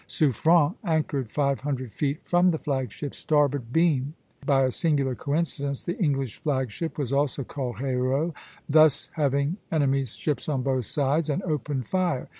Suffren 0.07 0.73
anchored 0.83 1.29
five 1.29 1.59
hundred 1.59 1.91
feet 1.91 2.21
from 2.23 2.47
the 2.47 2.57
flag 2.57 2.91
ship's 2.91 3.19
starboard 3.19 3.71
beam 3.71 4.15
(by 4.43 4.63
a 4.63 4.71
singular 4.71 5.13
coincidence 5.13 5.83
the 5.83 5.95
English 5.99 6.37
flag 6.37 6.71
ship 6.71 6.97
was 6.97 7.13
also 7.13 7.43
called 7.43 7.77
"Hero"), 7.77 8.33
thus 8.67 9.09
having 9.13 9.57
enemy's 9.71 10.15
ships 10.15 10.49
on 10.49 10.63
both 10.63 10.85
sides, 10.85 11.29
and 11.29 11.43
opened 11.43 11.85
fire. 11.85 12.29